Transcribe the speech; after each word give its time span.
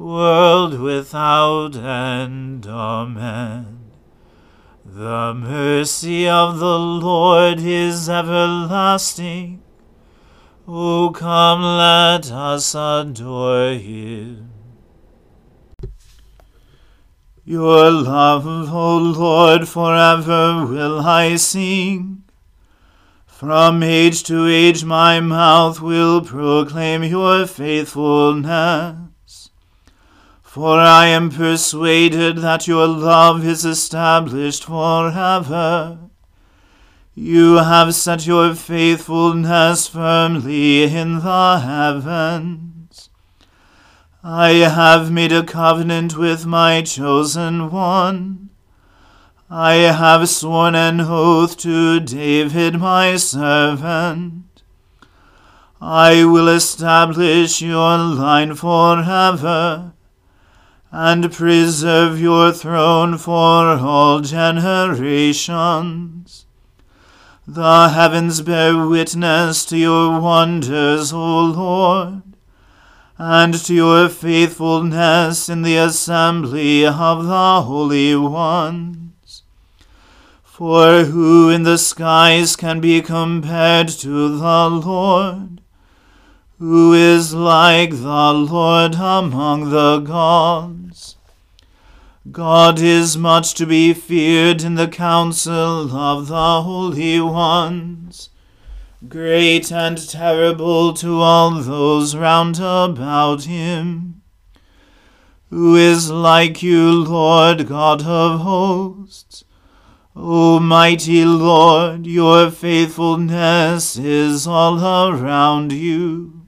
world 0.00 0.80
without 0.80 1.76
end. 1.76 2.66
Amen. 2.66 3.90
The 4.82 5.34
mercy 5.34 6.26
of 6.26 6.58
the 6.58 6.78
Lord 6.78 7.60
is 7.60 8.08
everlasting. 8.08 9.62
O 10.66 11.10
come, 11.10 11.62
let 11.62 12.30
us 12.30 12.74
adore 12.74 13.74
him. 13.74 14.50
Your 17.44 17.90
love, 17.90 18.46
O 18.46 18.96
Lord, 18.96 19.68
forever 19.68 20.64
will 20.64 21.00
I 21.00 21.36
sing. 21.36 22.22
From 23.26 23.82
age 23.82 24.22
to 24.24 24.46
age 24.46 24.84
my 24.84 25.20
mouth 25.20 25.80
will 25.80 26.22
proclaim 26.22 27.04
your 27.04 27.46
faithfulness. 27.46 29.09
For 30.52 30.80
I 30.80 31.06
am 31.06 31.30
persuaded 31.30 32.38
that 32.38 32.66
your 32.66 32.88
love 32.88 33.46
is 33.46 33.64
established 33.64 34.64
forever. 34.64 35.96
You 37.14 37.58
have 37.58 37.94
set 37.94 38.26
your 38.26 38.56
faithfulness 38.56 39.86
firmly 39.86 40.92
in 40.92 41.20
the 41.20 41.60
heavens. 41.60 43.10
I 44.24 44.54
have 44.78 45.12
made 45.12 45.30
a 45.30 45.44
covenant 45.44 46.18
with 46.18 46.46
my 46.46 46.82
chosen 46.82 47.70
one. 47.70 48.50
I 49.48 49.74
have 49.74 50.28
sworn 50.28 50.74
an 50.74 51.00
oath 51.00 51.58
to 51.58 52.00
David 52.00 52.80
my 52.80 53.14
servant. 53.18 54.64
I 55.80 56.24
will 56.24 56.48
establish 56.48 57.62
your 57.62 57.96
line 57.98 58.56
forever 58.56 59.92
and 60.92 61.32
preserve 61.32 62.20
your 62.20 62.52
throne 62.52 63.16
for 63.16 63.78
all 63.78 64.20
generations. 64.20 66.44
The 67.46 67.90
heavens 67.90 68.42
bear 68.42 68.86
witness 68.86 69.64
to 69.66 69.76
your 69.76 70.20
wonders, 70.20 71.12
O 71.12 71.44
Lord, 71.46 72.22
and 73.18 73.54
to 73.54 73.74
your 73.74 74.08
faithfulness 74.08 75.48
in 75.48 75.62
the 75.62 75.76
assembly 75.76 76.84
of 76.86 77.24
the 77.24 77.62
holy 77.62 78.16
ones. 78.16 79.42
For 80.42 81.04
who 81.04 81.50
in 81.50 81.62
the 81.62 81.78
skies 81.78 82.56
can 82.56 82.80
be 82.80 83.00
compared 83.00 83.86
to 83.88 84.38
the 84.38 84.68
Lord? 84.68 85.59
Who 86.60 86.92
is 86.92 87.32
like 87.32 87.88
the 87.88 88.34
Lord 88.34 88.96
among 88.96 89.70
the 89.70 90.00
gods? 90.00 91.16
God 92.30 92.78
is 92.78 93.16
much 93.16 93.54
to 93.54 93.64
be 93.64 93.94
feared 93.94 94.62
in 94.62 94.74
the 94.74 94.86
council 94.86 95.90
of 95.96 96.26
the 96.26 96.60
holy 96.60 97.18
ones, 97.18 98.28
great 99.08 99.72
and 99.72 100.06
terrible 100.06 100.92
to 100.92 101.20
all 101.20 101.52
those 101.62 102.14
round 102.14 102.58
about 102.58 103.44
him. 103.44 104.20
Who 105.48 105.76
is 105.76 106.10
like 106.10 106.62
you, 106.62 107.04
Lord 107.04 107.68
God 107.68 108.02
of 108.04 108.40
hosts? 108.40 109.44
O 110.14 110.60
mighty 110.60 111.24
Lord, 111.24 112.06
your 112.06 112.50
faithfulness 112.50 113.96
is 113.96 114.46
all 114.46 114.78
around 115.10 115.72
you. 115.72 116.39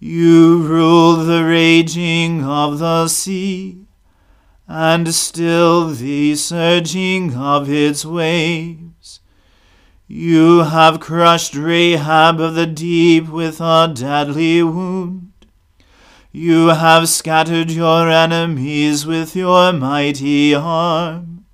You 0.00 0.62
rule 0.62 1.16
the 1.16 1.44
raging 1.44 2.44
of 2.44 2.78
the 2.78 3.08
sea, 3.08 3.86
and 4.68 5.12
still 5.12 5.88
the 5.88 6.36
surging 6.36 7.34
of 7.34 7.68
its 7.68 8.04
waves. 8.04 9.18
You 10.06 10.60
have 10.60 11.00
crushed 11.00 11.56
Rahab 11.56 12.38
of 12.40 12.54
the 12.54 12.66
deep 12.66 13.28
with 13.28 13.60
a 13.60 13.92
deadly 13.92 14.62
wound. 14.62 15.32
You 16.30 16.68
have 16.68 17.08
scattered 17.08 17.72
your 17.72 18.08
enemies 18.08 19.04
with 19.04 19.34
your 19.34 19.72
mighty 19.72 20.54
arm. 20.54 21.44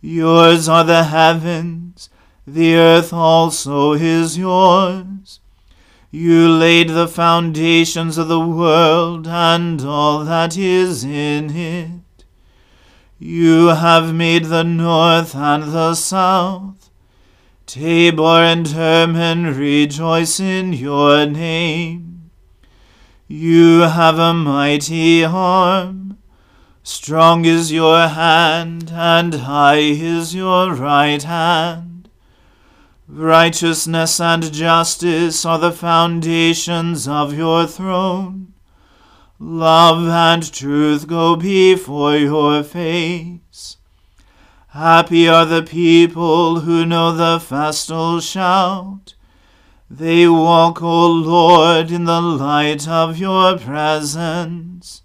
Yours 0.00 0.68
are 0.68 0.84
the 0.84 1.04
heavens, 1.04 2.08
the 2.46 2.76
earth 2.76 3.12
also 3.12 3.94
is 3.94 4.38
yours. 4.38 5.40
You 6.10 6.48
laid 6.48 6.88
the 6.88 7.06
foundations 7.06 8.16
of 8.16 8.28
the 8.28 8.40
world 8.40 9.26
and 9.26 9.82
all 9.82 10.24
that 10.24 10.56
is 10.56 11.04
in 11.04 11.54
it. 11.54 12.24
You 13.18 13.66
have 13.68 14.14
made 14.14 14.46
the 14.46 14.62
north 14.62 15.36
and 15.36 15.64
the 15.64 15.94
south. 15.94 16.90
Tabor 17.66 18.42
and 18.42 18.66
Hermon 18.66 19.54
rejoice 19.54 20.40
in 20.40 20.72
your 20.72 21.26
name. 21.26 22.30
You 23.26 23.80
have 23.80 24.18
a 24.18 24.32
mighty 24.32 25.22
arm. 25.22 26.16
Strong 26.82 27.44
is 27.44 27.70
your 27.70 28.08
hand, 28.08 28.90
and 28.94 29.34
high 29.34 29.80
is 29.80 30.34
your 30.34 30.72
right 30.72 31.22
hand. 31.22 31.87
Righteousness 33.10 34.20
and 34.20 34.52
justice 34.52 35.46
are 35.46 35.58
the 35.58 35.72
foundations 35.72 37.08
of 37.08 37.32
your 37.32 37.66
throne. 37.66 38.52
Love 39.38 40.06
and 40.08 40.52
truth 40.52 41.06
go 41.06 41.34
before 41.34 42.16
your 42.16 42.62
face. 42.62 43.78
Happy 44.68 45.26
are 45.26 45.46
the 45.46 45.62
people 45.62 46.60
who 46.60 46.84
know 46.84 47.12
the 47.12 47.40
festal 47.40 48.20
shout. 48.20 49.14
They 49.88 50.28
walk, 50.28 50.82
O 50.82 51.06
Lord, 51.06 51.90
in 51.90 52.04
the 52.04 52.20
light 52.20 52.86
of 52.86 53.16
your 53.16 53.56
presence. 53.56 55.00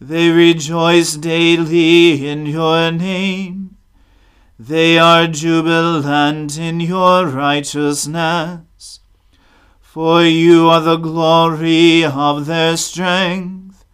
They 0.00 0.30
rejoice 0.30 1.16
daily 1.16 2.26
in 2.26 2.46
your 2.46 2.90
name. 2.90 3.76
They 4.68 4.98
are 4.98 5.26
jubilant 5.26 6.58
in 6.58 6.78
your 6.80 7.26
righteousness 7.26 9.00
for 9.92 10.22
you 10.24 10.70
are 10.70 10.80
the 10.80 10.96
glory 10.96 12.02
of 12.02 12.46
their 12.46 12.78
strength, 12.78 13.84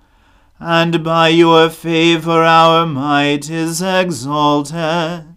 and 0.61 1.03
by 1.03 1.27
your 1.27 1.69
favor 1.69 2.45
our 2.45 2.87
might 2.87 3.51
is 3.51 3.83
exalted. 3.83 5.35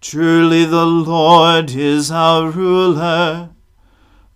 Truly 0.00 0.64
the 0.64 0.86
Lord 0.86 1.72
is 1.72 2.12
our 2.12 2.50
ruler, 2.50 3.50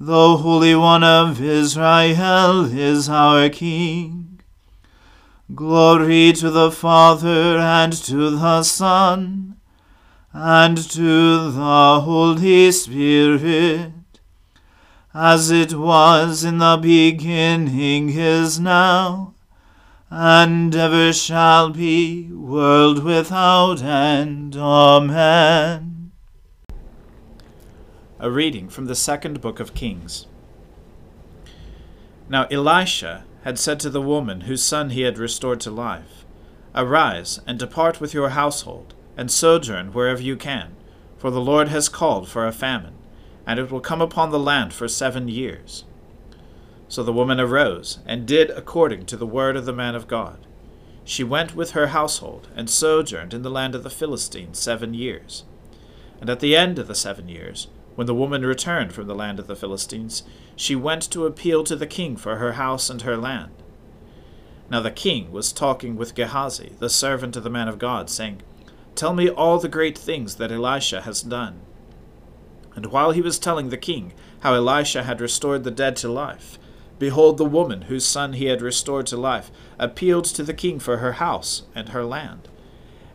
the 0.00 0.38
Holy 0.38 0.74
One 0.74 1.04
of 1.04 1.40
Israel 1.40 2.64
is 2.64 3.08
our 3.08 3.48
King. 3.48 4.40
Glory 5.54 6.32
to 6.32 6.50
the 6.50 6.72
Father 6.72 7.58
and 7.58 7.92
to 7.92 8.30
the 8.30 8.64
Son 8.64 9.55
and 10.32 10.76
to 10.90 11.50
the 11.50 12.00
Holy 12.00 12.70
Spirit 12.72 13.92
as 15.18 15.50
it 15.50 15.72
was 15.72 16.44
in 16.44 16.58
the 16.58 16.76
beginning 16.76 18.10
is 18.10 18.60
now, 18.60 19.32
and 20.10 20.76
ever 20.76 21.10
shall 21.10 21.70
be, 21.70 22.30
world 22.30 23.02
without 23.02 23.82
end. 23.82 24.54
Amen. 24.54 26.12
A 28.18 28.30
reading 28.30 28.68
from 28.68 28.84
the 28.84 28.94
second 28.94 29.40
book 29.40 29.58
of 29.58 29.72
Kings. 29.72 30.26
Now 32.28 32.46
Elisha 32.50 33.24
had 33.42 33.58
said 33.58 33.80
to 33.80 33.88
the 33.88 34.02
woman 34.02 34.42
whose 34.42 34.62
son 34.62 34.90
he 34.90 35.00
had 35.02 35.16
restored 35.16 35.60
to 35.60 35.70
life, 35.70 36.26
Arise 36.74 37.40
and 37.46 37.58
depart 37.58 38.02
with 38.02 38.12
your 38.12 38.30
household, 38.30 38.92
and 39.16 39.30
sojourn 39.30 39.92
wherever 39.92 40.22
you 40.22 40.36
can, 40.36 40.76
for 41.16 41.30
the 41.30 41.40
Lord 41.40 41.68
has 41.68 41.88
called 41.88 42.28
for 42.28 42.46
a 42.46 42.52
famine 42.52 42.96
and 43.46 43.60
it 43.60 43.70
will 43.70 43.80
come 43.80 44.02
upon 44.02 44.30
the 44.30 44.38
land 44.40 44.74
for 44.74 44.88
seven 44.88 45.28
years. 45.28 45.84
So 46.88 47.02
the 47.02 47.12
woman 47.12 47.40
arose, 47.40 48.00
and 48.04 48.26
did 48.26 48.50
according 48.50 49.06
to 49.06 49.16
the 49.16 49.26
word 49.26 49.56
of 49.56 49.64
the 49.64 49.72
man 49.72 49.94
of 49.94 50.08
God. 50.08 50.38
She 51.04 51.22
went 51.22 51.54
with 51.54 51.70
her 51.70 51.88
household, 51.88 52.48
and 52.56 52.68
sojourned 52.68 53.32
in 53.32 53.42
the 53.42 53.50
land 53.50 53.76
of 53.76 53.84
the 53.84 53.90
Philistines 53.90 54.58
seven 54.58 54.92
years. 54.92 55.44
And 56.20 56.28
at 56.28 56.40
the 56.40 56.56
end 56.56 56.78
of 56.78 56.88
the 56.88 56.94
seven 56.94 57.28
years, 57.28 57.68
when 57.94 58.08
the 58.08 58.14
woman 58.14 58.44
returned 58.44 58.92
from 58.92 59.06
the 59.06 59.14
land 59.14 59.38
of 59.38 59.46
the 59.46 59.56
Philistines, 59.56 60.24
she 60.56 60.74
went 60.74 61.02
to 61.10 61.26
appeal 61.26 61.62
to 61.64 61.76
the 61.76 61.86
king 61.86 62.16
for 62.16 62.36
her 62.36 62.52
house 62.52 62.90
and 62.90 63.02
her 63.02 63.16
land. 63.16 63.52
Now 64.68 64.80
the 64.80 64.90
king 64.90 65.30
was 65.30 65.52
talking 65.52 65.96
with 65.96 66.16
Gehazi, 66.16 66.72
the 66.80 66.90
servant 66.90 67.36
of 67.36 67.44
the 67.44 67.50
man 67.50 67.68
of 67.68 67.78
God, 67.78 68.10
saying, 68.10 68.42
Tell 68.96 69.12
me 69.12 69.28
all 69.28 69.58
the 69.58 69.68
great 69.68 69.96
things 69.96 70.36
that 70.36 70.50
Elisha 70.50 71.02
has 71.02 71.20
done. 71.20 71.60
And 72.74 72.86
while 72.86 73.10
he 73.10 73.20
was 73.20 73.38
telling 73.38 73.68
the 73.68 73.76
king 73.76 74.14
how 74.40 74.54
Elisha 74.54 75.02
had 75.02 75.20
restored 75.20 75.64
the 75.64 75.70
dead 75.70 75.96
to 75.96 76.08
life, 76.08 76.58
behold, 76.98 77.36
the 77.36 77.44
woman 77.44 77.82
whose 77.82 78.06
son 78.06 78.32
he 78.32 78.46
had 78.46 78.62
restored 78.62 79.06
to 79.08 79.16
life 79.18 79.50
appealed 79.78 80.24
to 80.24 80.42
the 80.42 80.54
king 80.54 80.78
for 80.78 80.96
her 80.96 81.12
house 81.12 81.64
and 81.74 81.90
her 81.90 82.04
land. 82.06 82.48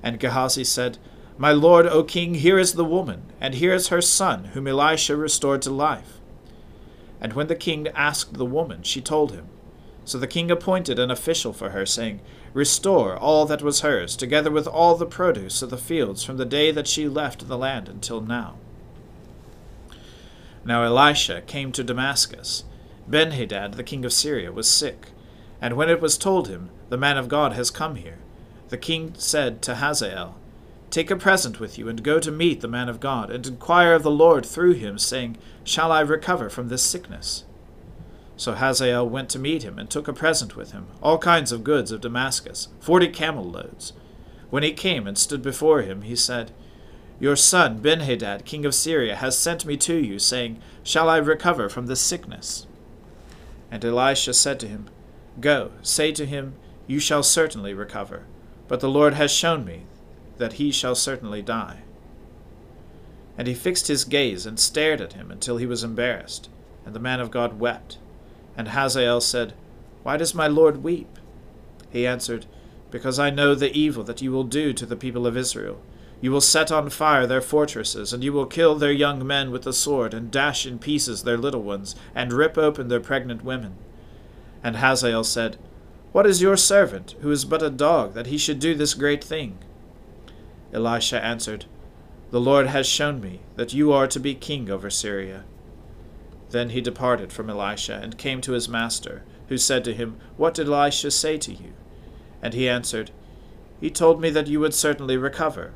And 0.04 0.20
Gehazi 0.20 0.64
said, 0.64 1.00
My 1.40 1.52
lord, 1.52 1.88
O 1.88 2.04
king, 2.04 2.36
here 2.36 2.60
is 2.60 2.74
the 2.74 2.86
woman, 2.86 3.24
and 3.40 3.56
here 3.56 3.74
is 3.74 3.88
her 3.88 4.02
son, 4.02 4.46
whom 4.54 4.68
Elisha 4.68 5.16
restored 5.16 5.64
to 5.64 5.72
life. 5.72 6.20
And 7.20 7.34
when 7.34 7.48
the 7.48 7.56
king 7.56 7.88
asked 7.96 8.36
the 8.36 8.46
woman, 8.46 8.84
she 8.84 9.02
told 9.02 9.32
him. 9.32 9.48
So 10.04 10.18
the 10.18 10.28
king 10.28 10.50
appointed 10.50 11.00
an 11.00 11.12
official 11.12 11.54
for 11.54 11.70
her, 11.70 11.86
saying, 11.86 12.22
Restore 12.54 13.16
all 13.16 13.46
that 13.46 13.62
was 13.62 13.82
hers, 13.82 14.16
together 14.16 14.52
with 14.52 14.68
all 14.68 14.96
the 14.96 15.06
produce 15.06 15.62
of 15.62 15.70
the 15.70 15.78
fields, 15.78 16.24
from 16.24 16.38
the 16.38 16.46
day 16.46 16.72
that 16.72 16.88
she 16.88 17.08
left 17.08 17.48
the 17.48 17.58
land 17.58 17.88
until 17.88 18.20
now. 18.20 18.56
Now 20.66 20.84
Elisha 20.84 21.42
came 21.42 21.72
to 21.72 21.84
Damascus. 21.84 22.64
Benhadad, 23.10 23.76
the 23.76 23.84
king 23.84 24.06
of 24.06 24.14
Syria, 24.14 24.52
was 24.52 24.70
sick. 24.70 25.08
And 25.60 25.76
when 25.76 25.90
it 25.90 26.02
was 26.02 26.18
told 26.18 26.48
him, 26.48 26.70
The 26.90 26.98
man 26.98 27.18
of 27.18 27.30
God 27.30 27.54
has 27.54 27.72
come 27.72 27.96
here, 27.96 28.20
the 28.70 28.78
king 28.78 29.14
said 29.18 29.62
to 29.64 29.76
Hazael, 29.76 30.36
Take 30.90 31.10
a 31.10 31.16
present 31.16 31.60
with 31.60 31.78
you, 31.78 31.88
and 31.88 32.04
go 32.04 32.20
to 32.20 32.32
meet 32.32 32.62
the 32.62 32.68
man 32.68 32.90
of 32.90 33.00
God, 33.00 33.32
and 33.32 33.46
inquire 33.48 33.94
of 33.94 34.04
the 34.04 34.12
Lord 34.12 34.46
through 34.46 34.74
him, 34.74 34.98
saying, 34.98 35.38
Shall 35.64 35.92
I 35.92 36.02
recover 36.02 36.50
from 36.50 36.68
this 36.68 36.84
sickness? 36.84 37.46
So 38.42 38.56
Hazael 38.56 39.08
went 39.08 39.30
to 39.30 39.38
meet 39.38 39.62
him, 39.62 39.78
and 39.78 39.88
took 39.88 40.08
a 40.08 40.14
present 40.14 40.56
with 40.56 40.72
him, 40.72 40.88
all 41.00 41.20
kinds 41.20 41.52
of 41.52 41.64
goods 41.64 41.92
of 41.92 42.02
Damascus, 42.02 42.70
forty 42.80 43.08
camel 43.08 43.44
loads. 43.44 43.94
When 44.50 44.64
he 44.64 44.74
came 44.74 45.06
and 45.06 45.16
stood 45.16 45.44
before 45.44 45.84
him, 45.84 46.02
he 46.02 46.16
said, 46.16 46.52
your 47.20 47.36
son 47.36 47.84
Benhadad, 47.84 48.44
king 48.46 48.66
of 48.66 48.74
Syria, 48.74 49.16
has 49.18 49.38
sent 49.38 49.64
me 49.64 49.78
to 49.78 49.94
you, 49.94 50.18
saying, 50.18 50.60
Shall 50.82 51.08
I 51.08 51.18
recover 51.18 51.70
from 51.70 51.86
this 51.86 52.02
sickness? 52.02 52.66
And 53.70 53.86
Elisha 53.86 54.34
said 54.34 54.60
to 54.62 54.68
him, 54.68 54.90
Go, 55.40 55.74
say 55.84 56.12
to 56.14 56.26
him, 56.26 56.56
You 56.88 57.00
shall 57.00 57.22
certainly 57.22 57.76
recover. 57.76 58.24
But 58.68 58.80
the 58.80 58.90
Lord 58.90 59.14
has 59.14 59.30
shown 59.30 59.64
me 59.64 59.84
that 60.40 60.54
he 60.54 60.72
shall 60.72 60.96
certainly 60.96 61.44
die. 61.44 61.82
And 63.38 63.48
he 63.48 63.54
fixed 63.54 63.88
his 63.88 64.04
gaze 64.04 64.48
and 64.48 64.60
stared 64.60 65.00
at 65.00 65.14
him 65.14 65.30
until 65.30 65.58
he 65.58 65.68
was 65.68 65.84
embarrassed. 65.84 66.50
And 66.88 66.96
the 66.96 67.00
man 67.00 67.20
of 67.20 67.30
God 67.30 67.60
wept. 67.60 68.00
And 68.56 68.70
Hazael 68.70 69.22
said, 69.22 69.54
Why 70.04 70.18
does 70.18 70.36
my 70.36 70.48
Lord 70.48 70.84
weep? 70.84 71.20
He 71.90 72.08
answered, 72.08 72.46
Because 72.90 73.20
I 73.20 73.30
know 73.30 73.56
the 73.56 73.72
evil 73.78 74.04
that 74.04 74.22
you 74.22 74.32
will 74.32 74.44
do 74.44 74.74
to 74.74 74.86
the 74.86 74.96
people 74.96 75.28
of 75.28 75.38
Israel 75.38 75.82
you 76.22 76.32
will 76.32 76.42
set 76.42 76.72
on 76.72 76.90
fire 76.92 77.26
their 77.26 77.42
fortresses, 77.42 78.14
and 78.14 78.24
you 78.24 78.32
will 78.32 78.46
kill 78.46 78.76
their 78.76 78.92
young 78.92 79.26
men 79.26 79.50
with 79.50 79.64
the 79.64 79.74
sword, 79.74 80.14
and 80.14 80.30
dash 80.30 80.68
in 80.68 80.78
pieces 80.78 81.24
their 81.24 81.38
little 81.38 81.64
ones, 81.64 81.96
and 82.14 82.32
rip 82.32 82.60
open 82.60 82.88
their 82.88 83.00
pregnant 83.00 83.44
women. 83.44 83.76
And 84.64 84.76
Hazael 84.76 85.24
said, 85.24 85.58
What 86.12 86.28
is 86.28 86.42
your 86.42 86.56
servant, 86.56 87.16
who 87.22 87.32
is 87.32 87.44
but 87.44 87.64
a 87.64 87.72
dog, 87.72 88.14
that 88.14 88.28
he 88.28 88.38
should 88.38 88.60
do 88.60 88.76
this 88.76 88.94
great 88.94 89.24
thing? 89.24 89.58
Elisha 90.72 91.22
answered, 91.24 91.66
The 92.30 92.40
Lord 92.40 92.68
has 92.68 92.86
shown 92.86 93.20
me 93.20 93.40
that 93.56 93.74
you 93.74 93.92
are 93.92 94.08
to 94.08 94.20
be 94.20 94.36
king 94.36 94.70
over 94.70 94.92
Syria. 94.92 95.44
Then 96.52 96.70
he 96.70 96.82
departed 96.82 97.32
from 97.34 97.50
Elisha, 97.50 98.00
and 98.02 98.18
came 98.18 98.42
to 98.42 98.52
his 98.52 98.70
master, 98.70 99.24
who 99.48 99.58
said 99.58 99.84
to 99.86 99.94
him, 99.94 100.18
What 100.38 100.54
did 100.54 100.68
Elisha 100.68 101.12
say 101.12 101.38
to 101.38 101.52
you? 101.52 101.74
And 102.42 102.54
he 102.54 102.70
answered, 102.70 103.12
He 103.80 103.90
told 103.90 104.22
me 104.22 104.30
that 104.32 104.48
you 104.48 104.60
would 104.60 104.74
certainly 104.74 105.18
recover. 105.18 105.72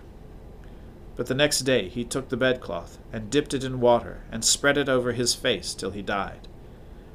But 1.16 1.28
the 1.28 1.34
next 1.34 1.62
day 1.62 1.88
he 1.88 2.04
took 2.04 2.28
the 2.30 2.38
bedcloth, 2.38 2.98
and 3.14 3.30
dipped 3.30 3.54
it 3.54 3.64
in 3.64 3.80
water, 3.80 4.22
and 4.32 4.44
spread 4.44 4.78
it 4.78 4.90
over 4.90 5.14
his 5.14 5.34
face 5.34 5.74
till 5.74 5.92
he 5.92 6.02
died. 6.02 6.48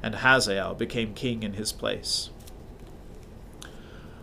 And 0.01 0.15
Hazael 0.15 0.73
became 0.73 1.13
king 1.13 1.43
in 1.43 1.53
his 1.53 1.71
place. 1.71 2.31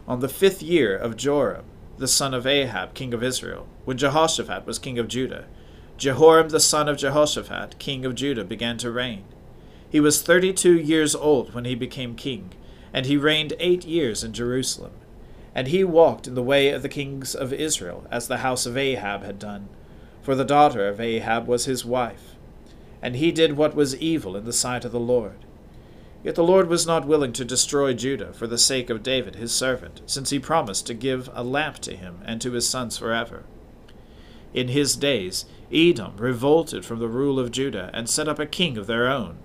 on 0.09 0.21
the 0.21 0.29
fifth 0.29 0.63
year 0.63 0.97
of 0.97 1.17
Joram, 1.17 1.67
the 1.99 2.09
son 2.09 2.33
of 2.33 2.47
Ahab, 2.47 2.95
king 2.95 3.13
of 3.13 3.23
Israel, 3.23 3.69
when 3.85 3.99
Jehoshaphat 3.99 4.67
was 4.67 4.79
king 4.79 4.99
of 4.99 5.07
Judah, 5.07 5.45
Jehoram 5.99 6.51
the 6.51 6.61
son 6.61 6.89
of 6.89 6.97
Jehoshaphat, 6.97 7.81
king 7.81 8.05
of 8.05 8.15
Judah, 8.15 8.45
began 8.45 8.79
to 8.79 8.91
reign. 8.91 9.25
He 9.91 9.99
was 9.99 10.23
thirty 10.23 10.53
two 10.53 10.79
years 10.79 11.13
old 11.13 11.53
when 11.53 11.65
he 11.65 11.75
became 11.75 12.15
king, 12.15 12.53
and 12.93 13.05
he 13.05 13.17
reigned 13.17 13.55
eight 13.59 13.85
years 13.85 14.23
in 14.23 14.33
Jerusalem. 14.33 14.93
And 15.57 15.67
he 15.67 15.83
walked 15.83 16.29
in 16.29 16.37
the 16.37 16.43
way 16.43 16.71
of 16.71 16.83
the 16.83 16.89
kings 16.89 17.35
of 17.35 17.53
Israel, 17.53 18.07
as 18.13 18.29
the 18.29 18.39
house 18.39 18.65
of 18.65 18.77
Ahab 18.77 19.25
had 19.25 19.41
done, 19.41 19.69
for 20.23 20.37
the 20.37 20.45
daughter 20.45 20.87
of 20.87 21.01
Ahab 21.01 21.49
was 21.49 21.65
his 21.65 21.85
wife. 21.85 22.37
And 23.03 23.17
he 23.17 23.33
did 23.33 23.57
what 23.57 23.75
was 23.75 23.97
evil 23.97 24.37
in 24.37 24.45
the 24.45 24.53
sight 24.53 24.85
of 24.85 24.93
the 24.93 25.01
Lord. 25.01 25.45
Yet 26.23 26.37
the 26.37 26.45
Lord 26.45 26.69
was 26.69 26.87
not 26.87 27.09
willing 27.09 27.33
to 27.33 27.45
destroy 27.45 27.93
Judah 27.93 28.33
for 28.33 28.47
the 28.47 28.57
sake 28.57 28.89
of 28.89 29.03
David 29.03 29.35
his 29.35 29.51
servant, 29.51 30.03
since 30.07 30.31
he 30.31 30.39
promised 30.39 30.87
to 30.87 30.95
give 30.95 31.29
a 31.33 31.43
lamp 31.43 31.79
to 31.81 31.97
him 31.97 32.21
and 32.25 32.41
to 32.41 32.53
his 32.53 32.69
sons 32.69 32.99
forever. 32.99 33.43
In 34.55 34.69
his 34.69 34.97
days 34.97 35.45
Edom 35.73 36.17
revolted 36.17 36.85
from 36.85 36.99
the 36.99 37.09
rule 37.09 37.39
of 37.39 37.51
Judah 37.51 37.91
and 37.93 38.09
set 38.09 38.29
up 38.29 38.39
a 38.39 38.47
king 38.47 38.79
of 38.79 38.87
their 38.87 39.09
own. 39.09 39.39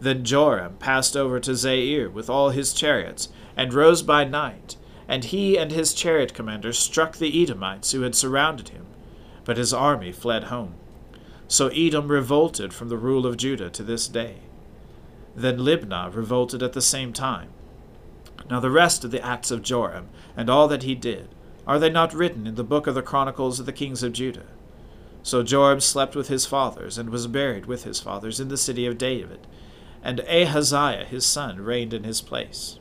Then 0.00 0.24
Joram 0.24 0.76
passed 0.78 1.16
over 1.16 1.40
to 1.40 1.52
Zair 1.52 2.10
with 2.12 2.30
all 2.30 2.50
his 2.50 2.72
chariots, 2.72 3.28
and 3.56 3.74
rose 3.74 4.02
by 4.02 4.22
night, 4.22 4.76
and 5.08 5.24
he 5.24 5.58
and 5.58 5.72
his 5.72 5.92
chariot 5.92 6.34
commanders 6.34 6.78
struck 6.78 7.16
the 7.16 7.42
Edomites 7.42 7.90
who 7.90 8.02
had 8.02 8.14
surrounded 8.14 8.68
him, 8.68 8.86
but 9.44 9.56
his 9.56 9.72
army 9.72 10.12
fled 10.12 10.44
home. 10.44 10.74
So 11.48 11.68
Edom 11.68 12.08
revolted 12.08 12.72
from 12.72 12.90
the 12.90 12.96
rule 12.96 13.26
of 13.26 13.36
Judah 13.36 13.70
to 13.70 13.82
this 13.82 14.06
day. 14.06 14.36
Then 15.34 15.58
Libnah 15.58 16.14
revolted 16.14 16.62
at 16.62 16.74
the 16.74 16.82
same 16.82 17.12
time. 17.12 17.48
Now 18.48 18.60
the 18.60 18.70
rest 18.70 19.02
of 19.02 19.10
the 19.10 19.24
acts 19.24 19.50
of 19.50 19.62
Joram, 19.62 20.08
and 20.36 20.48
all 20.48 20.68
that 20.68 20.84
he 20.84 20.94
did, 20.94 21.28
are 21.68 21.78
they 21.78 21.90
not 21.90 22.14
written 22.14 22.46
in 22.46 22.54
the 22.54 22.64
book 22.64 22.86
of 22.86 22.94
the 22.94 23.02
chronicles 23.02 23.60
of 23.60 23.66
the 23.66 23.72
kings 23.72 24.02
of 24.02 24.14
Judah? 24.14 24.46
So 25.22 25.42
Joram 25.42 25.80
slept 25.80 26.16
with 26.16 26.28
his 26.28 26.46
fathers, 26.46 26.96
and 26.96 27.10
was 27.10 27.26
buried 27.26 27.66
with 27.66 27.84
his 27.84 28.00
fathers 28.00 28.40
in 28.40 28.48
the 28.48 28.56
city 28.56 28.86
of 28.86 28.96
David, 28.96 29.46
and 30.02 30.20
Ahaziah 30.20 31.04
his 31.04 31.26
son 31.26 31.60
reigned 31.60 31.92
in 31.92 32.04
his 32.04 32.22
place. 32.22 32.78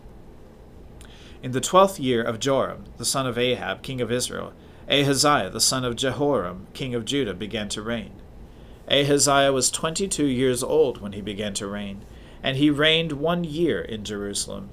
In 1.44 1.51
the 1.51 1.60
twelfth 1.60 2.00
year 2.00 2.24
of 2.24 2.39
Joram, 2.39 2.86
the 2.98 3.03
son 3.03 3.27
of 3.27 3.38
Ahab, 3.38 3.82
king 3.82 4.00
of 4.00 4.10
Israel, 4.10 4.53
Ahaziah 4.89 5.50
the 5.50 5.60
son 5.60 5.84
of 5.84 5.98
Jehoram, 5.98 6.67
king 6.74 6.96
of 6.96 7.03
Judah, 7.03 7.34
began 7.34 7.67
to 7.70 7.82
reign. 7.82 8.13
Ahaziah 8.89 9.51
was 9.51 9.70
twenty 9.70 10.08
two 10.08 10.27
years 10.27 10.63
old 10.63 11.01
when 11.01 11.12
he 11.12 11.22
began 11.22 11.53
to 11.56 11.67
reign, 11.67 12.06
and 12.41 12.56
he 12.56 12.70
reigned 12.70 13.12
one 13.12 13.44
year 13.44 13.82
in 13.82 14.06
Jerusalem. 14.06 14.70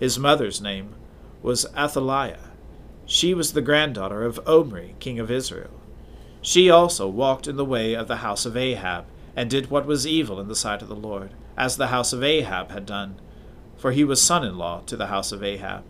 His 0.00 0.18
mother's 0.18 0.60
name 0.60 0.96
was 1.42 1.66
Athaliah. 1.76 2.49
She 3.10 3.34
was 3.34 3.52
the 3.52 3.60
granddaughter 3.60 4.22
of 4.22 4.40
Omri, 4.46 4.94
king 5.00 5.18
of 5.18 5.30
Israel. 5.30 5.80
She 6.40 6.70
also 6.70 7.08
walked 7.08 7.46
in 7.46 7.56
the 7.56 7.64
way 7.64 7.94
of 7.94 8.08
the 8.08 8.16
house 8.16 8.46
of 8.46 8.56
Ahab, 8.56 9.04
and 9.34 9.50
did 9.50 9.70
what 9.70 9.84
was 9.84 10.06
evil 10.06 10.40
in 10.40 10.48
the 10.48 10.56
sight 10.56 10.80
of 10.80 10.88
the 10.88 10.94
Lord, 10.94 11.32
as 11.56 11.76
the 11.76 11.88
house 11.88 12.12
of 12.12 12.22
Ahab 12.22 12.70
had 12.70 12.86
done 12.86 13.16
for 13.80 13.92
he 13.92 14.04
was 14.04 14.20
son 14.20 14.44
in 14.44 14.58
law 14.58 14.82
to 14.84 14.94
the 14.94 15.06
house 15.06 15.32
of 15.32 15.42
Ahab. 15.42 15.82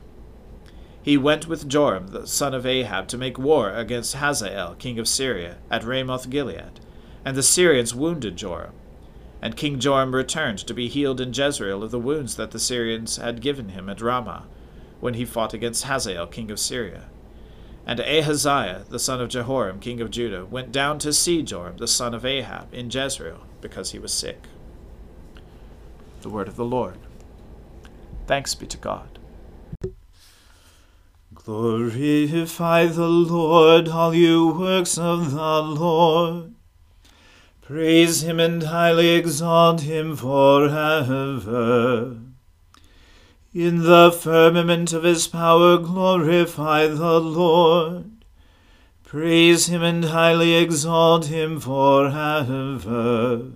He 1.02 1.16
went 1.16 1.48
with 1.48 1.68
Joram 1.68 2.08
the 2.08 2.26
son 2.26 2.54
of 2.54 2.64
Ahab 2.64 3.08
to 3.08 3.18
make 3.18 3.36
war 3.36 3.70
against 3.70 4.14
Hazael 4.14 4.76
king 4.76 4.98
of 5.00 5.08
Syria 5.08 5.56
at 5.70 5.82
Ramoth 5.82 6.30
Gilead, 6.30 6.78
and 7.24 7.36
the 7.36 7.42
Syrians 7.42 7.92
wounded 7.92 8.36
Joram. 8.36 8.72
And 9.42 9.56
King 9.56 9.80
Joram 9.80 10.14
returned 10.14 10.58
to 10.58 10.74
be 10.74 10.86
healed 10.86 11.20
in 11.20 11.32
Jezreel 11.32 11.82
of 11.82 11.90
the 11.90 11.98
wounds 11.98 12.36
that 12.36 12.52
the 12.52 12.60
Syrians 12.60 13.16
had 13.16 13.40
given 13.40 13.70
him 13.70 13.88
at 13.88 14.00
Ramah, 14.00 14.44
when 15.00 15.14
he 15.14 15.24
fought 15.24 15.52
against 15.52 15.84
Hazael 15.84 16.26
king 16.26 16.50
of 16.50 16.60
Syria. 16.60 17.08
And 17.86 17.98
Ahaziah 18.00 18.84
the 18.88 18.98
son 18.98 19.20
of 19.20 19.30
Jehoram 19.30 19.80
king 19.80 20.00
of 20.00 20.10
Judah 20.10 20.44
went 20.44 20.70
down 20.70 20.98
to 21.00 21.12
see 21.12 21.42
Joram 21.42 21.78
the 21.78 21.88
son 21.88 22.14
of 22.14 22.24
Ahab 22.24 22.72
in 22.72 22.90
Jezreel, 22.90 23.46
because 23.60 23.90
he 23.90 23.98
was 23.98 24.12
sick. 24.12 24.44
The 26.20 26.28
word 26.28 26.48
of 26.48 26.56
the 26.56 26.64
Lord. 26.64 26.98
Thanks 28.26 28.54
be 28.54 28.66
to 28.66 28.76
God. 28.76 29.18
Glorify 31.34 32.86
the 32.86 33.08
Lord, 33.08 33.88
all 33.88 34.14
you 34.14 34.48
works 34.52 34.98
of 34.98 35.32
the 35.32 35.62
Lord. 35.62 36.54
Praise 37.62 38.22
him 38.22 38.38
and 38.38 38.62
highly 38.62 39.10
exalt 39.10 39.80
him 39.80 40.14
forever. 40.16 41.00
In 43.52 43.82
the 43.82 44.12
firmament 44.12 44.92
of 44.92 45.02
his 45.02 45.26
power 45.26 45.76
glorify 45.76 46.86
the 46.86 47.18
Lord. 47.20 48.24
Praise 49.02 49.66
him 49.66 49.82
and 49.82 50.04
highly 50.04 50.54
exalt 50.54 51.26
him 51.26 51.58
forever. 51.58 53.50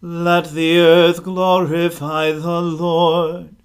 Let 0.00 0.52
the 0.52 0.78
earth 0.78 1.22
glorify 1.22 2.32
the 2.32 2.62
Lord. 2.62 3.56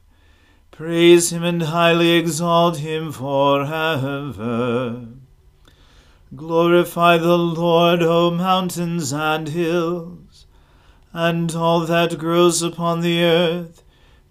Praise 0.71 1.31
him 1.31 1.41
and 1.41 1.61
highly 1.61 2.11
exalt 2.11 2.79
him 2.79 3.13
forever. 3.13 5.05
Glorify 6.35 7.17
the 7.17 7.37
Lord, 7.37 8.03
O 8.03 8.29
mountains 8.29 9.13
and 9.13 9.47
hills, 9.47 10.45
and 11.13 11.55
all 11.55 11.79
that 11.85 12.17
grows 12.17 12.61
upon 12.61 12.99
the 12.99 13.23
earth. 13.23 13.83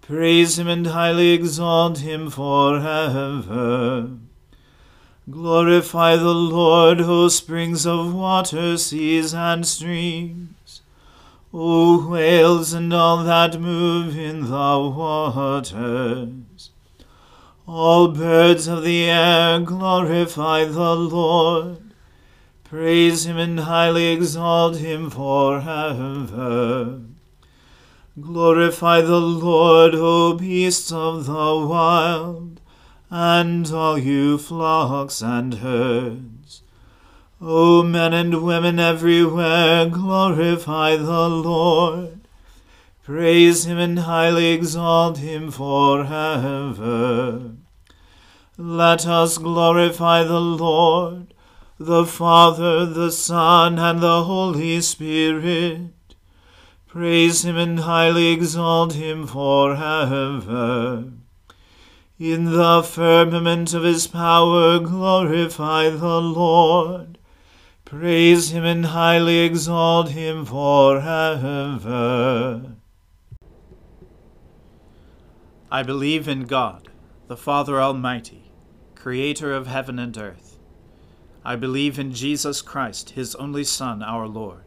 Praise 0.07 0.57
him 0.57 0.69
and 0.69 0.87
highly 0.87 1.31
exalt 1.31 1.97
him 1.97 2.29
forever. 2.29 4.09
Glorify 5.29 6.15
the 6.15 6.33
Lord, 6.33 7.01
O 7.01 7.27
springs 7.27 7.85
of 7.85 8.13
water, 8.13 8.77
seas, 8.77 9.33
and 9.33 9.67
streams. 9.67 10.81
O 11.53 12.07
whales 12.07 12.71
and 12.71 12.93
all 12.93 13.21
that 13.25 13.59
move 13.59 14.17
in 14.17 14.43
the 14.49 14.79
waters. 14.95 16.69
All 17.67 18.07
birds 18.07 18.67
of 18.67 18.83
the 18.83 19.09
air 19.09 19.59
glorify 19.59 20.63
the 20.63 20.95
Lord. 20.95 21.79
Praise 22.63 23.25
him 23.25 23.35
and 23.37 23.59
highly 23.59 24.07
exalt 24.07 24.77
him 24.77 25.09
forever. 25.09 27.01
Glorify 28.19 29.01
the 29.01 29.21
Lord, 29.21 29.93
O 29.93 30.33
beasts 30.33 30.91
of 30.91 31.27
the 31.27 31.33
wild, 31.33 32.59
and 33.11 33.71
all 33.71 33.99
you 33.99 34.39
flocks 34.39 35.21
and 35.21 35.53
herds. 35.55 36.63
O 37.39 37.83
men 37.83 38.13
and 38.13 38.43
women 38.43 38.79
everywhere, 38.79 39.87
glorify 39.87 40.95
the 40.95 41.29
Lord. 41.29 42.21
Praise 43.03 43.65
him 43.65 43.77
and 43.77 43.99
highly 43.99 44.47
exalt 44.47 45.19
him 45.19 45.51
forever. 45.51 47.51
Let 48.57 49.05
us 49.05 49.37
glorify 49.37 50.23
the 50.23 50.41
Lord, 50.41 51.35
the 51.77 52.07
Father, 52.07 52.87
the 52.87 53.11
Son, 53.11 53.77
and 53.77 53.99
the 53.99 54.23
Holy 54.23 54.81
Spirit. 54.81 55.91
Praise 56.87 57.43
him 57.43 57.57
and 57.57 57.81
highly 57.81 58.27
exalt 58.27 58.93
him 58.93 59.27
forever. 59.27 61.03
In 62.17 62.45
the 62.45 62.81
firmament 62.81 63.73
of 63.73 63.83
his 63.83 64.07
power 64.07 64.79
glorify 64.79 65.89
the 65.89 66.21
Lord. 66.21 67.17
Praise 67.83 68.51
him 68.51 68.63
and 68.63 68.85
highly 68.87 69.39
exalt 69.39 70.09
him 70.09 70.45
forever. 70.45 71.01
I 75.69 75.83
believe 75.83 76.27
in 76.27 76.45
God, 76.45 76.89
the 77.27 77.37
Father 77.37 77.81
Almighty, 77.81 78.51
creator 78.95 79.53
of 79.53 79.67
heaven 79.67 79.99
and 79.99 80.17
earth. 80.17 80.57
I 81.43 81.57
believe 81.57 81.99
in 81.99 82.13
Jesus 82.13 82.61
Christ, 82.61 83.11
his 83.11 83.35
only 83.35 83.65
Son, 83.65 84.01
our 84.01 84.27
Lord. 84.27 84.66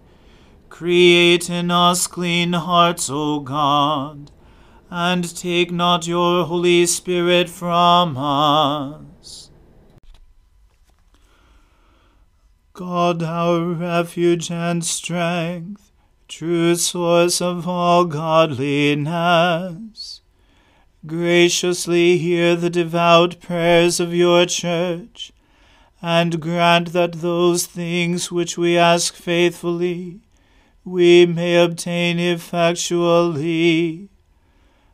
Create 0.81 1.47
in 1.47 1.69
us 1.69 2.07
clean 2.07 2.53
hearts, 2.53 3.07
O 3.07 3.39
God, 3.41 4.31
and 4.89 5.37
take 5.37 5.71
not 5.71 6.07
your 6.07 6.43
Holy 6.43 6.87
Spirit 6.87 7.51
from 7.51 8.17
us. 8.17 9.51
God, 12.73 13.21
our 13.21 13.63
refuge 13.63 14.49
and 14.49 14.83
strength, 14.83 15.91
true 16.27 16.73
source 16.73 17.43
of 17.43 17.67
all 17.67 18.05
godliness, 18.05 19.01
graciously 21.05 22.17
hear 22.17 22.55
the 22.55 22.71
devout 22.71 23.39
prayers 23.39 23.99
of 23.99 24.15
your 24.15 24.47
church, 24.47 25.31
and 26.01 26.41
grant 26.41 26.91
that 26.93 27.21
those 27.21 27.67
things 27.67 28.31
which 28.31 28.57
we 28.57 28.75
ask 28.75 29.13
faithfully 29.13 30.21
we 30.83 31.25
may 31.25 31.55
obtain 31.55 32.19
effectually. 32.19 34.09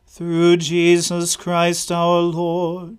Through 0.06 0.56
Jesus 0.58 1.36
Christ 1.36 1.92
our 1.92 2.20
Lord, 2.20 2.98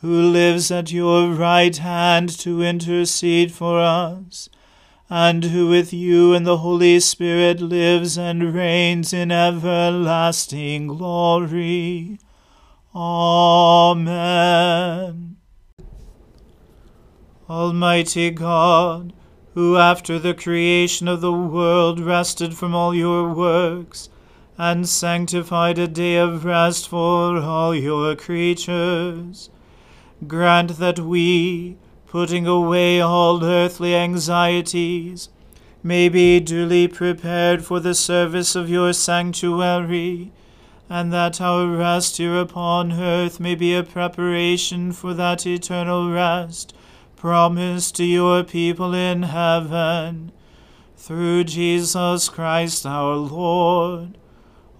who 0.00 0.30
lives 0.30 0.70
at 0.70 0.92
your 0.92 1.30
right 1.32 1.76
hand 1.76 2.28
to 2.40 2.62
intercede 2.62 3.52
for 3.52 3.80
us, 3.80 4.48
and 5.10 5.44
who 5.44 5.68
with 5.68 5.92
you 5.92 6.34
and 6.34 6.46
the 6.46 6.58
Holy 6.58 7.00
Spirit 7.00 7.60
lives 7.60 8.18
and 8.18 8.54
reigns 8.54 9.12
in 9.12 9.30
everlasting 9.30 10.88
glory. 10.88 12.18
Amen. 12.94 14.18
Almighty 17.48 18.30
God, 18.30 19.12
who 19.58 19.76
after 19.76 20.20
the 20.20 20.32
creation 20.32 21.08
of 21.08 21.20
the 21.20 21.32
world 21.32 21.98
rested 21.98 22.56
from 22.56 22.76
all 22.76 22.94
your 22.94 23.28
works, 23.34 24.08
and 24.56 24.88
sanctified 24.88 25.76
a 25.76 25.88
day 25.88 26.14
of 26.14 26.44
rest 26.44 26.88
for 26.88 27.38
all 27.38 27.74
your 27.74 28.14
creatures, 28.14 29.50
grant 30.28 30.78
that 30.78 31.00
we, 31.00 31.76
putting 32.06 32.46
away 32.46 33.00
all 33.00 33.42
earthly 33.42 33.96
anxieties, 33.96 35.28
may 35.82 36.08
be 36.08 36.38
duly 36.38 36.86
prepared 36.86 37.64
for 37.64 37.80
the 37.80 37.96
service 37.96 38.54
of 38.54 38.70
your 38.70 38.92
sanctuary, 38.92 40.30
and 40.88 41.12
that 41.12 41.40
our 41.40 41.66
rest 41.66 42.18
here 42.18 42.38
upon 42.38 42.92
earth 42.92 43.40
may 43.40 43.56
be 43.56 43.74
a 43.74 43.82
preparation 43.82 44.92
for 44.92 45.14
that 45.14 45.44
eternal 45.44 46.12
rest 46.12 46.72
promised 47.18 47.96
to 47.96 48.04
your 48.04 48.44
people 48.44 48.94
in 48.94 49.24
heaven, 49.24 50.30
through 50.96 51.42
Jesus 51.42 52.28
Christ 52.28 52.86
our 52.86 53.16
Lord. 53.16 54.16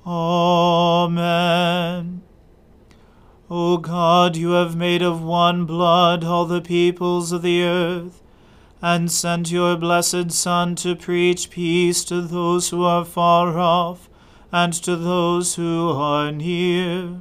Amen. 0.07 1.13
O 3.51 3.79
God, 3.79 4.37
you 4.37 4.51
have 4.51 4.77
made 4.77 5.03
of 5.03 5.21
one 5.21 5.65
blood 5.65 6.23
all 6.23 6.45
the 6.45 6.61
peoples 6.61 7.33
of 7.33 7.43
the 7.43 7.65
earth, 7.65 8.23
and 8.81 9.11
sent 9.11 9.51
your 9.51 9.77
blessed 9.77 10.31
Son 10.31 10.77
to 10.77 10.95
preach 10.95 11.51
peace 11.51 12.05
to 12.05 12.21
those 12.21 12.69
who 12.69 12.85
are 12.85 13.05
far 13.05 13.59
off, 13.59 14.09
and 14.53 14.73
to 14.75 14.95
those 14.95 15.57
who 15.57 15.91
are 15.91 16.31
near. 16.31 17.21